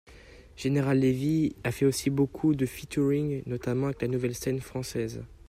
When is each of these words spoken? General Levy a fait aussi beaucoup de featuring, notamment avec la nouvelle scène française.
General 0.55 0.99
Levy 0.99 1.55
a 1.63 1.71
fait 1.71 1.85
aussi 1.85 2.09
beaucoup 2.09 2.55
de 2.55 2.65
featuring, 2.65 3.43
notamment 3.45 3.85
avec 3.85 4.01
la 4.01 4.07
nouvelle 4.07 4.33
scène 4.33 4.59
française. 4.59 5.21